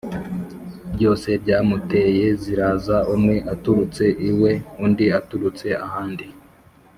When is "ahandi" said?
5.85-6.27